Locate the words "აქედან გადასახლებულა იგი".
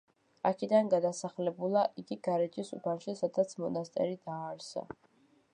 0.49-2.19